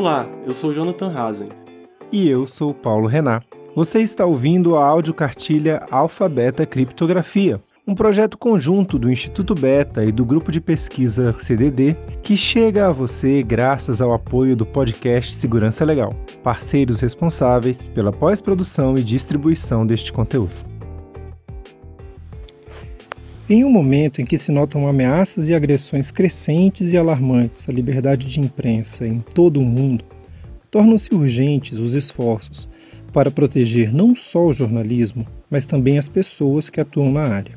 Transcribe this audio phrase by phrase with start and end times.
[0.00, 1.50] Olá, eu sou Jonathan Hazen.
[2.10, 3.42] E eu sou Paulo Renan.
[3.76, 10.10] Você está ouvindo a audiocartilha Alfa Beta Criptografia, um projeto conjunto do Instituto Beta e
[10.10, 15.84] do grupo de pesquisa CDD que chega a você graças ao apoio do podcast Segurança
[15.84, 20.69] Legal, parceiros responsáveis pela pós-produção e distribuição deste conteúdo.
[23.52, 28.28] Em um momento em que se notam ameaças e agressões crescentes e alarmantes à liberdade
[28.28, 30.04] de imprensa em todo o mundo,
[30.70, 32.68] tornam-se urgentes os esforços
[33.12, 37.56] para proteger não só o jornalismo, mas também as pessoas que atuam na área.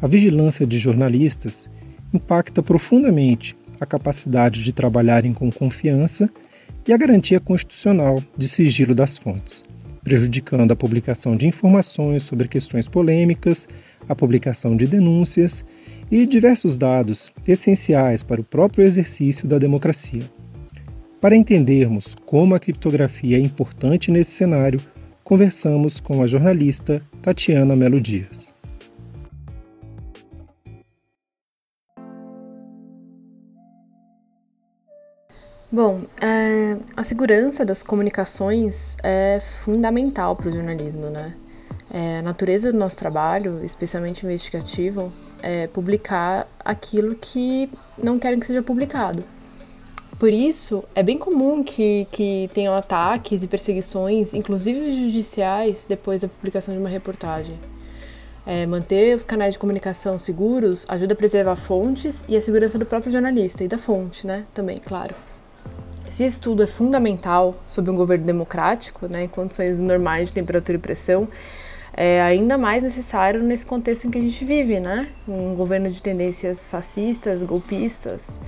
[0.00, 1.68] A vigilância de jornalistas
[2.14, 6.30] impacta profundamente a capacidade de trabalharem com confiança
[6.88, 9.64] e a garantia constitucional de sigilo das fontes,
[10.04, 13.66] prejudicando a publicação de informações sobre questões polêmicas
[14.08, 15.64] a publicação de denúncias
[16.10, 20.22] e diversos dados essenciais para o próprio exercício da democracia.
[21.20, 24.80] Para entendermos como a criptografia é importante nesse cenário,
[25.22, 28.53] conversamos com a jornalista Tatiana Melo Dias.
[35.74, 41.34] Bom, é, a segurança das comunicações é fundamental para o jornalismo, né?
[41.92, 47.68] É, a natureza do nosso trabalho, especialmente investigativo, é publicar aquilo que
[48.00, 49.24] não querem que seja publicado.
[50.16, 56.28] Por isso, é bem comum que, que tenham ataques e perseguições, inclusive judiciais, depois da
[56.28, 57.58] publicação de uma reportagem.
[58.46, 62.86] É, manter os canais de comunicação seguros ajuda a preservar fontes e a segurança do
[62.86, 64.44] próprio jornalista e da fonte, né?
[64.54, 65.33] Também, claro.
[66.14, 70.80] Esse estudo é fundamental sobre um governo democrático, né, em condições normais de temperatura e
[70.80, 71.26] pressão,
[71.92, 75.08] é ainda mais necessário nesse contexto em que a gente vive, né?
[75.26, 78.40] Um governo de tendências fascistas, golpistas.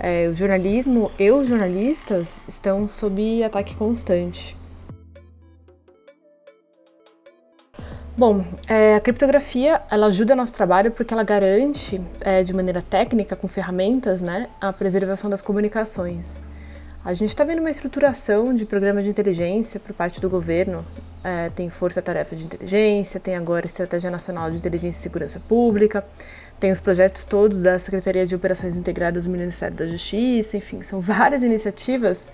[0.00, 4.56] É, o jornalismo e os jornalistas estão sob ataque constante.
[8.18, 13.36] Bom, é, a criptografia ela ajuda nosso trabalho porque ela garante, é, de maneira técnica,
[13.36, 16.44] com ferramentas, né, a preservação das comunicações.
[17.04, 20.84] A gente está vendo uma estruturação de programas de inteligência por parte do governo.
[21.24, 26.04] É, tem Força-Tarefa de Inteligência, tem agora Estratégia Nacional de Inteligência e Segurança Pública,
[26.60, 30.98] tem os projetos todos da Secretaria de Operações Integradas do Ministério da Justiça, enfim, são
[31.02, 32.30] várias iniciativas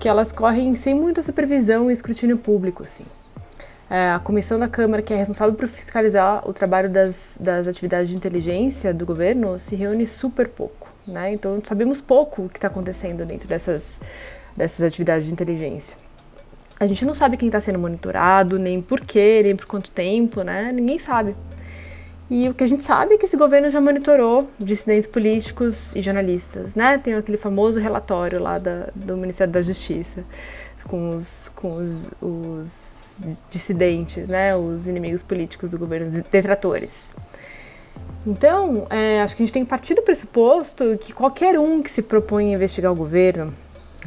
[0.00, 3.04] que elas correm sem muita supervisão e escrutínio público, assim.
[3.88, 8.08] É, a comissão da Câmara, que é responsável por fiscalizar o trabalho das, das atividades
[8.08, 10.95] de inteligência do governo, se reúne super pouco.
[11.06, 11.32] Né?
[11.32, 14.00] Então sabemos pouco o que está acontecendo dentro dessas,
[14.56, 15.98] dessas atividades de inteligência.
[16.78, 20.42] A gente não sabe quem está sendo monitorado, nem por quê, nem por quanto tempo,
[20.42, 20.70] né?
[20.74, 21.34] Ninguém sabe.
[22.28, 26.02] E o que a gente sabe é que esse governo já monitorou dissidentes políticos e
[26.02, 26.98] jornalistas, né?
[26.98, 30.24] Tem aquele famoso relatório lá da, do Ministério da Justiça
[30.88, 34.56] com os, com os, os dissidentes, né?
[34.56, 37.14] Os inimigos políticos do governo, os detratores.
[38.26, 41.90] Então, é, acho que a gente tem que partir do pressuposto que qualquer um que
[41.90, 43.54] se propõe a investigar o governo,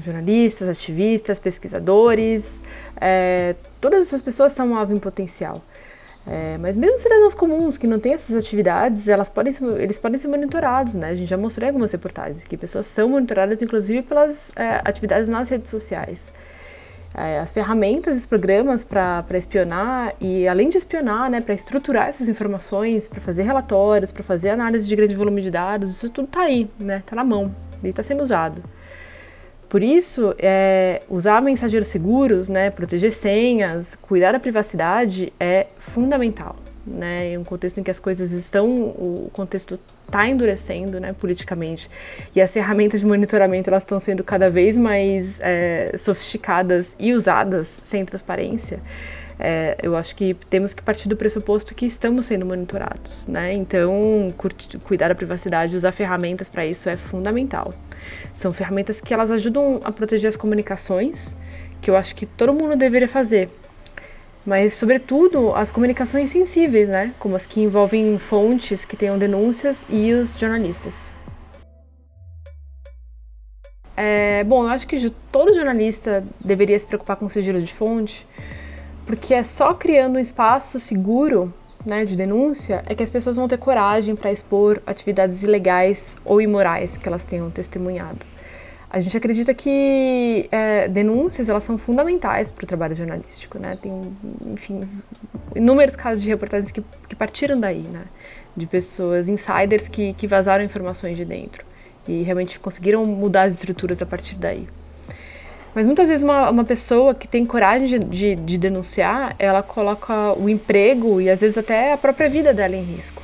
[0.02, 2.64] jornalistas, ativistas, pesquisadores,
[3.00, 5.64] é, todas essas pessoas são um alvo em potencial.
[6.28, 10.28] É, mas mesmo cidadãos comuns que não têm essas atividades, elas podem eles podem ser
[10.28, 11.10] monitorados, né?
[11.10, 15.30] A gente já mostrou em algumas reportagens que pessoas são monitoradas, inclusive pelas é, atividades
[15.30, 16.32] nas redes sociais
[17.14, 23.08] as ferramentas, os programas para espionar e, além de espionar, né, para estruturar essas informações,
[23.08, 26.70] para fazer relatórios, para fazer análise de grande volume de dados, isso tudo está aí,
[26.80, 27.54] né, está na mão,
[27.84, 28.64] e está sendo usado.
[29.68, 36.56] Por isso, é, usar mensageiros seguros, né, proteger senhas, cuidar da privacidade é fundamental.
[36.88, 41.90] Né, em um contexto em que as coisas estão, o contexto está endurecendo né, politicamente
[42.36, 47.82] e as ferramentas de monitoramento elas estão sendo cada vez mais é, sofisticadas e usadas
[47.84, 48.80] sem transparência.
[49.42, 53.54] É, eu acho que temos que partir do pressuposto que estamos sendo monitorados, né?
[53.54, 54.34] Então,
[54.84, 57.74] cuidar da privacidade, usar ferramentas para isso é fundamental.
[58.34, 61.38] São ferramentas que elas ajudam a proteger as comunicações,
[61.82, 63.50] que eu acho que todo mundo deveria fazer,
[64.50, 67.14] mas, sobretudo, as comunicações sensíveis, né?
[67.20, 71.12] Como as que envolvem fontes que tenham denúncias e os jornalistas.
[73.96, 78.26] É, bom, eu acho que todo jornalista deveria se preocupar com o sigilo de fonte,
[79.06, 81.54] porque é só criando um espaço seguro
[81.86, 86.42] né, de denúncia é que as pessoas vão ter coragem para expor atividades ilegais ou
[86.42, 88.26] imorais que elas tenham testemunhado.
[88.92, 93.78] A gente acredita que é, denúncias elas são fundamentais para o trabalho jornalístico, né?
[93.80, 93.94] Tem,
[94.48, 94.82] enfim,
[95.56, 98.06] inúmeros casos de reportagens que, que partiram daí, né?
[98.58, 101.64] De pessoas, insiders que, que vazaram informações de dentro
[102.08, 104.68] e realmente conseguiram mudar as estruturas a partir daí.
[105.76, 110.34] Mas muitas vezes uma, uma pessoa que tem coragem de, de, de denunciar, ela coloca
[110.34, 113.22] o emprego e às vezes até a própria vida dela em risco.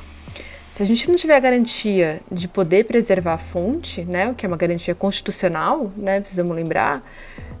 [0.76, 4.44] Se a gente não tiver a garantia de poder preservar a fonte, né, o que
[4.44, 7.02] é uma garantia constitucional, né, precisamos lembrar,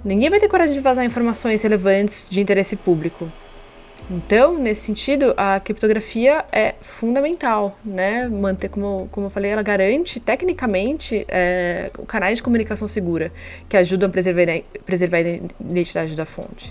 [0.04, 3.26] ninguém vai ter coragem de vazar informações relevantes de interesse público.
[4.10, 8.28] Então, nesse sentido, a criptografia é fundamental, né?
[8.28, 13.32] Manter, como, como eu falei, ela garante tecnicamente é, canais de comunicação segura
[13.66, 15.20] que ajudam a preservar, preservar a
[15.58, 16.70] identidade da fonte.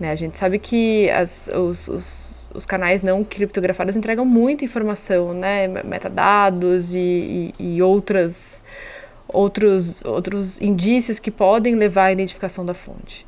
[0.00, 0.10] Né?
[0.10, 2.25] A gente sabe que as, os, os,
[2.56, 5.68] os, canais não criptografados entregam muita informação, né?
[5.84, 8.62] Metadados e, e, e outras,
[9.28, 13.26] outros, outros indícios que podem levar à identificação da fonte.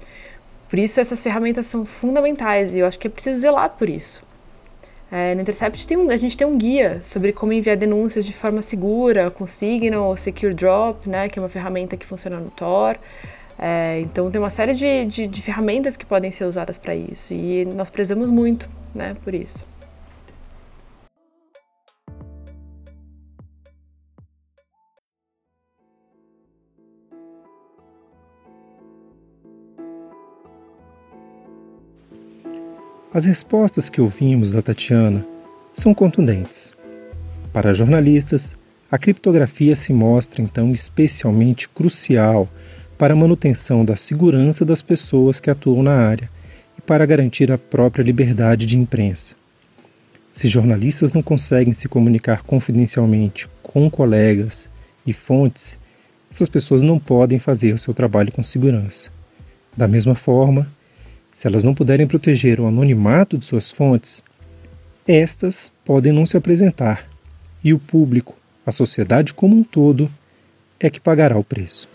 [0.69, 4.23] Por isso essas ferramentas são fundamentais e eu acho que é preciso zelar por isso.
[5.11, 8.33] É, no Intercept tem um, a gente tem um guia sobre como enviar denúncias de
[8.33, 12.51] forma segura, com Signal ou Secure Drop, né, que é uma ferramenta que funciona no
[12.51, 12.99] Tor.
[13.59, 17.35] É, então tem uma série de, de, de ferramentas que podem ser usadas para isso
[17.35, 19.67] e nós prezamos muito né, por isso.
[33.13, 35.27] As respostas que ouvimos da Tatiana
[35.73, 36.73] são contundentes.
[37.53, 38.55] Para jornalistas,
[38.89, 42.49] a criptografia se mostra então especialmente crucial
[42.99, 46.29] para a manutenção da segurança das pessoas que atuam na área
[46.77, 49.37] e para garantir a própria liberdade de imprensa.
[50.33, 54.69] Se jornalistas não conseguem se comunicar confidencialmente com colegas
[55.07, 55.79] e fontes,
[56.29, 59.11] essas pessoas não podem fazer o seu trabalho com segurança.
[59.77, 60.67] Da mesma forma,
[61.33, 64.23] se elas não puderem proteger o anonimato de suas fontes,
[65.07, 67.09] estas podem não se apresentar
[67.63, 68.37] e o público,
[68.67, 70.11] a sociedade como um todo,
[70.81, 71.89] é que pagará o preço.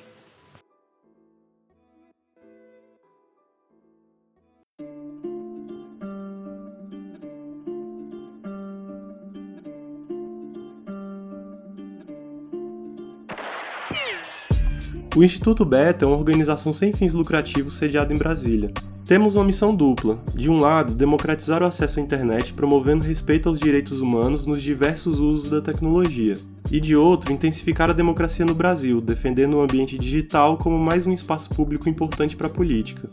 [15.15, 18.71] O Instituto Beta é uma organização sem fins lucrativos sediada em Brasília.
[19.05, 20.17] Temos uma missão dupla.
[20.33, 25.19] De um lado, democratizar o acesso à internet promovendo respeito aos direitos humanos nos diversos
[25.19, 26.39] usos da tecnologia.
[26.71, 31.13] E de outro, intensificar a democracia no Brasil, defendendo o ambiente digital como mais um
[31.13, 33.07] espaço público importante para a política.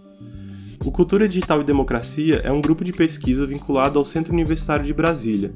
[0.82, 4.94] O Cultura Digital e Democracia é um grupo de pesquisa vinculado ao Centro Universitário de
[4.94, 5.52] Brasília.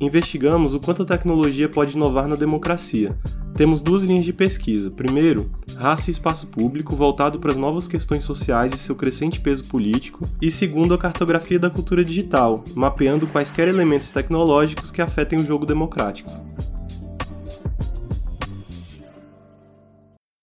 [0.00, 3.16] Investigamos o quanto a tecnologia pode inovar na democracia,
[3.54, 4.90] temos duas linhas de pesquisa.
[4.90, 9.64] Primeiro, raça e espaço público, voltado para as novas questões sociais e seu crescente peso
[9.64, 10.26] político.
[10.42, 15.64] E segundo, a cartografia da cultura digital, mapeando quaisquer elementos tecnológicos que afetem o jogo
[15.64, 16.30] democrático.